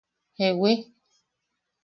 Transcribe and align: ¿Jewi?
¿Jewi? 0.37 0.73